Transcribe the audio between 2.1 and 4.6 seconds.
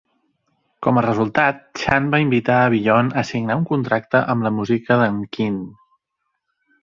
va invitar a Beyond a signar un contracte amb la